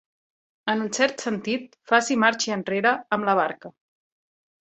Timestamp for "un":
0.85-0.87